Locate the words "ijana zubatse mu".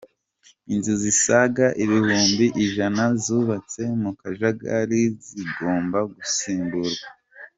2.63-4.11